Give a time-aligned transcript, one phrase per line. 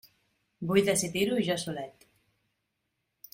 [0.71, 2.09] Vull decidir-ho jo solet!